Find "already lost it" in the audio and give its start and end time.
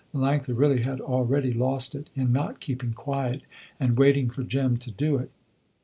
0.99-2.09